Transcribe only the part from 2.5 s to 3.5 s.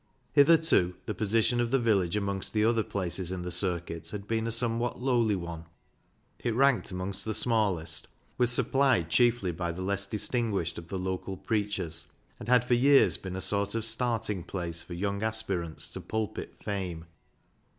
the other places in